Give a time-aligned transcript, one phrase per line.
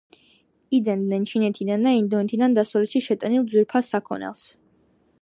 [0.77, 4.47] იძენდნენ ჩინეთიდან და ინდოეთიდან დასავლეთში შეტანილ ძვირფას საქონელს.